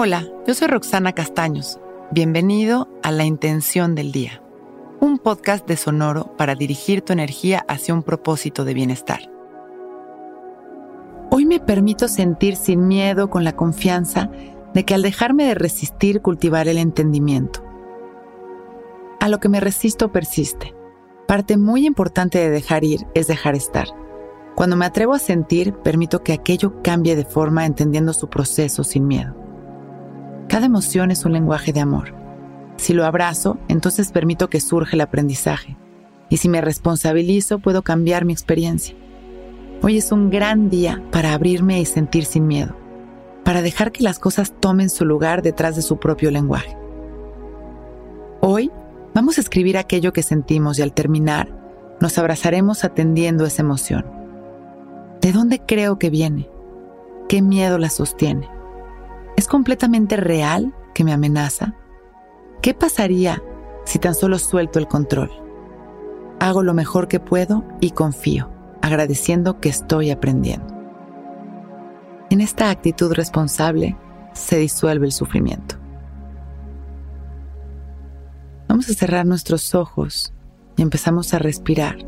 Hola, 0.00 0.28
yo 0.46 0.54
soy 0.54 0.68
Roxana 0.68 1.12
Castaños. 1.12 1.80
Bienvenido 2.12 2.86
a 3.02 3.10
La 3.10 3.24
Intención 3.24 3.96
del 3.96 4.12
Día, 4.12 4.40
un 5.00 5.18
podcast 5.18 5.66
de 5.66 5.76
Sonoro 5.76 6.36
para 6.36 6.54
dirigir 6.54 7.02
tu 7.02 7.12
energía 7.12 7.64
hacia 7.66 7.94
un 7.94 8.04
propósito 8.04 8.64
de 8.64 8.74
bienestar. 8.74 9.28
Hoy 11.32 11.46
me 11.46 11.58
permito 11.58 12.06
sentir 12.06 12.54
sin 12.54 12.86
miedo 12.86 13.28
con 13.28 13.42
la 13.42 13.56
confianza 13.56 14.30
de 14.72 14.84
que 14.84 14.94
al 14.94 15.02
dejarme 15.02 15.46
de 15.46 15.56
resistir 15.56 16.22
cultivaré 16.22 16.70
el 16.70 16.78
entendimiento. 16.78 17.64
A 19.18 19.28
lo 19.28 19.40
que 19.40 19.48
me 19.48 19.58
resisto 19.58 20.12
persiste. 20.12 20.76
Parte 21.26 21.56
muy 21.56 21.86
importante 21.86 22.38
de 22.38 22.50
dejar 22.50 22.84
ir 22.84 23.00
es 23.14 23.26
dejar 23.26 23.56
estar. 23.56 23.88
Cuando 24.54 24.76
me 24.76 24.86
atrevo 24.86 25.14
a 25.14 25.18
sentir, 25.18 25.74
permito 25.74 26.22
que 26.22 26.34
aquello 26.34 26.84
cambie 26.84 27.16
de 27.16 27.24
forma 27.24 27.66
entendiendo 27.66 28.12
su 28.12 28.28
proceso 28.28 28.84
sin 28.84 29.04
miedo. 29.08 29.47
Cada 30.48 30.64
emoción 30.64 31.10
es 31.10 31.26
un 31.26 31.34
lenguaje 31.34 31.74
de 31.74 31.80
amor. 31.80 32.14
Si 32.76 32.94
lo 32.94 33.04
abrazo, 33.04 33.58
entonces 33.68 34.12
permito 34.12 34.48
que 34.48 34.60
surja 34.60 34.96
el 34.96 35.02
aprendizaje. 35.02 35.76
Y 36.30 36.38
si 36.38 36.48
me 36.48 36.62
responsabilizo, 36.62 37.58
puedo 37.58 37.82
cambiar 37.82 38.24
mi 38.24 38.32
experiencia. 38.32 38.96
Hoy 39.82 39.98
es 39.98 40.10
un 40.10 40.30
gran 40.30 40.70
día 40.70 41.02
para 41.12 41.34
abrirme 41.34 41.80
y 41.80 41.84
sentir 41.84 42.24
sin 42.24 42.46
miedo, 42.46 42.74
para 43.44 43.60
dejar 43.60 43.92
que 43.92 44.02
las 44.02 44.18
cosas 44.18 44.54
tomen 44.58 44.88
su 44.88 45.04
lugar 45.04 45.42
detrás 45.42 45.76
de 45.76 45.82
su 45.82 45.98
propio 45.98 46.30
lenguaje. 46.30 46.76
Hoy 48.40 48.70
vamos 49.14 49.36
a 49.36 49.42
escribir 49.42 49.76
aquello 49.76 50.14
que 50.14 50.22
sentimos 50.22 50.78
y 50.78 50.82
al 50.82 50.94
terminar 50.94 51.54
nos 52.00 52.16
abrazaremos 52.16 52.84
atendiendo 52.84 53.44
esa 53.44 53.62
emoción. 53.62 54.06
¿De 55.20 55.30
dónde 55.32 55.60
creo 55.60 55.98
que 55.98 56.08
viene? 56.08 56.48
¿Qué 57.28 57.42
miedo 57.42 57.76
la 57.76 57.90
sostiene? 57.90 58.57
¿Es 59.38 59.46
completamente 59.46 60.16
real 60.16 60.74
que 60.94 61.04
me 61.04 61.12
amenaza? 61.12 61.72
¿Qué 62.60 62.74
pasaría 62.74 63.40
si 63.84 64.00
tan 64.00 64.16
solo 64.16 64.36
suelto 64.36 64.80
el 64.80 64.88
control? 64.88 65.30
Hago 66.40 66.64
lo 66.64 66.74
mejor 66.74 67.06
que 67.06 67.20
puedo 67.20 67.62
y 67.80 67.92
confío, 67.92 68.50
agradeciendo 68.82 69.60
que 69.60 69.68
estoy 69.68 70.10
aprendiendo. 70.10 70.66
En 72.30 72.40
esta 72.40 72.68
actitud 72.68 73.12
responsable 73.12 73.96
se 74.32 74.58
disuelve 74.58 75.06
el 75.06 75.12
sufrimiento. 75.12 75.76
Vamos 78.66 78.90
a 78.90 78.94
cerrar 78.94 79.24
nuestros 79.24 79.72
ojos 79.76 80.34
y 80.76 80.82
empezamos 80.82 81.32
a 81.32 81.38
respirar 81.38 81.98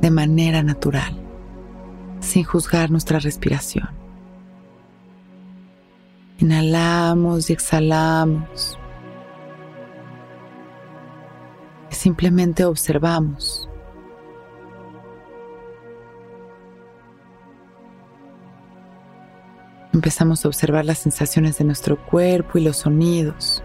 de 0.00 0.12
manera 0.12 0.62
natural, 0.62 1.18
sin 2.20 2.44
juzgar 2.44 2.88
nuestra 2.88 3.18
respiración. 3.18 3.97
Inhalamos 6.38 7.50
y 7.50 7.52
exhalamos. 7.52 8.78
simplemente 11.98 12.64
observamos. 12.64 13.68
Empezamos 19.92 20.44
a 20.44 20.48
observar 20.48 20.84
las 20.84 20.98
sensaciones 20.98 21.58
de 21.58 21.64
nuestro 21.64 21.96
cuerpo 22.06 22.58
y 22.58 22.62
los 22.62 22.76
sonidos. 22.78 23.64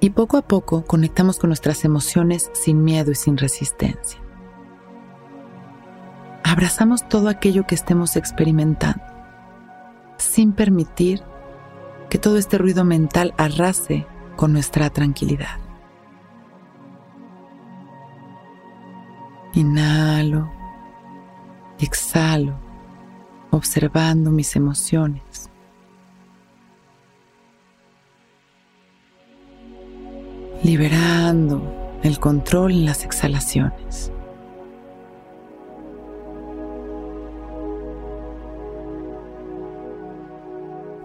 Y 0.00 0.10
poco 0.10 0.36
a 0.36 0.42
poco 0.42 0.84
conectamos 0.84 1.38
con 1.38 1.48
nuestras 1.48 1.84
emociones 1.84 2.50
sin 2.52 2.84
miedo 2.84 3.10
y 3.10 3.14
sin 3.14 3.38
resistencia. 3.38 4.20
Abrazamos 6.44 7.08
todo 7.08 7.28
aquello 7.28 7.66
que 7.66 7.74
estemos 7.74 8.16
experimentando 8.16 9.09
sin 10.20 10.52
permitir 10.52 11.22
que 12.08 12.18
todo 12.18 12.36
este 12.36 12.58
ruido 12.58 12.84
mental 12.84 13.34
arrase 13.38 14.06
con 14.36 14.52
nuestra 14.52 14.90
tranquilidad. 14.90 15.58
Inhalo, 19.54 20.50
exhalo, 21.78 22.54
observando 23.50 24.30
mis 24.30 24.54
emociones. 24.56 25.50
Liberando 30.62 31.98
el 32.02 32.18
control 32.18 32.72
en 32.72 32.84
las 32.84 33.04
exhalaciones. 33.04 34.12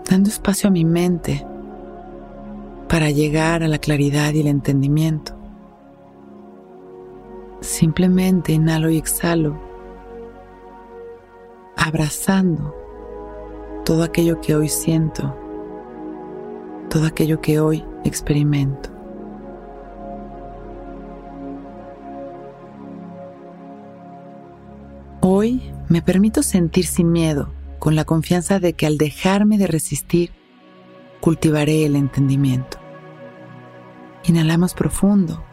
Dando 0.10 0.30
espacio 0.30 0.68
a 0.68 0.72
mi 0.72 0.86
mente 0.86 1.46
para 2.88 3.10
llegar 3.10 3.64
a 3.64 3.68
la 3.68 3.80
claridad 3.80 4.34
y 4.34 4.42
el 4.42 4.48
entendimiento. 4.48 5.36
Simplemente 7.62 8.54
inhalo 8.54 8.90
y 8.92 8.98
exhalo, 8.98 9.60
abrazando 11.76 12.76
todo 13.84 14.04
aquello 14.04 14.40
que 14.40 14.56
hoy 14.56 14.70
siento, 14.70 15.36
todo 16.90 17.08
aquello 17.08 17.42
que 17.42 17.60
hoy 17.60 17.84
experimento. 18.04 18.90
Hoy 25.22 25.74
me 25.90 26.04
permito 26.04 26.44
sentir 26.44 26.86
sin 26.86 27.12
miedo 27.12 27.55
con 27.86 27.96
la 27.96 28.04
confianza 28.04 28.60
de 28.60 28.74
que 28.74 28.88
al 28.88 28.98
dejarme 28.98 29.60
de 29.60 29.68
resistir, 29.68 30.32
cultivaré 31.22 31.86
el 31.86 31.96
entendimiento. 31.96 32.80
Inhalamos 34.24 34.74
profundo, 34.74 35.46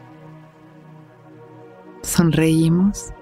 sonreímos 2.00 3.12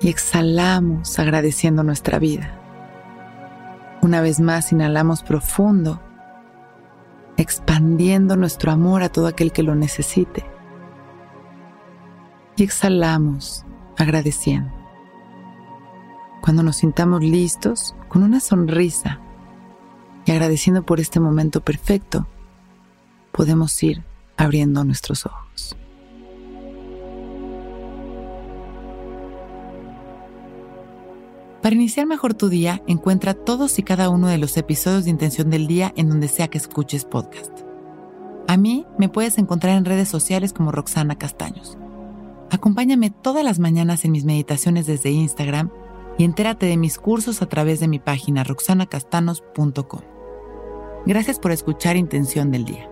y 0.00 0.08
exhalamos 0.08 1.16
agradeciendo 1.20 1.84
nuestra 1.84 2.18
vida. 2.18 2.58
Una 4.02 4.20
vez 4.20 4.40
más 4.40 4.72
inhalamos 4.72 5.22
profundo, 5.22 6.02
expandiendo 7.36 8.34
nuestro 8.34 8.72
amor 8.72 9.04
a 9.04 9.10
todo 9.10 9.28
aquel 9.28 9.52
que 9.52 9.62
lo 9.62 9.76
necesite. 9.76 10.44
Y 12.56 12.64
exhalamos 12.64 13.64
agradeciendo 13.96 14.81
cuando 16.42 16.64
nos 16.64 16.76
sintamos 16.76 17.22
listos, 17.22 17.94
con 18.08 18.22
una 18.24 18.40
sonrisa 18.40 19.20
y 20.26 20.32
agradeciendo 20.32 20.82
por 20.82 21.00
este 21.00 21.20
momento 21.20 21.62
perfecto, 21.62 22.26
podemos 23.30 23.80
ir 23.82 24.02
abriendo 24.36 24.84
nuestros 24.84 25.24
ojos. 25.24 25.76
Para 31.62 31.76
iniciar 31.76 32.06
mejor 32.06 32.34
tu 32.34 32.48
día, 32.48 32.82
encuentra 32.88 33.34
todos 33.34 33.78
y 33.78 33.84
cada 33.84 34.08
uno 34.08 34.26
de 34.26 34.38
los 34.38 34.56
episodios 34.56 35.04
de 35.04 35.10
Intención 35.10 35.48
del 35.48 35.68
Día 35.68 35.92
en 35.96 36.08
donde 36.08 36.26
sea 36.26 36.48
que 36.48 36.58
escuches 36.58 37.04
podcast. 37.04 37.52
A 38.48 38.56
mí 38.56 38.84
me 38.98 39.08
puedes 39.08 39.38
encontrar 39.38 39.78
en 39.78 39.84
redes 39.84 40.08
sociales 40.08 40.52
como 40.52 40.72
Roxana 40.72 41.16
Castaños. 41.16 41.78
Acompáñame 42.50 43.10
todas 43.10 43.44
las 43.44 43.60
mañanas 43.60 44.04
en 44.04 44.10
mis 44.10 44.24
meditaciones 44.24 44.86
desde 44.86 45.10
Instagram 45.10 45.70
y 46.18 46.24
entérate 46.24 46.66
de 46.66 46.76
mis 46.76 46.98
cursos 46.98 47.42
a 47.42 47.48
través 47.48 47.80
de 47.80 47.88
mi 47.88 47.98
página 47.98 48.44
roxanacastanos.com. 48.44 50.00
Gracias 51.06 51.38
por 51.38 51.52
escuchar 51.52 51.96
Intención 51.96 52.50
del 52.50 52.64
Día. 52.64 52.91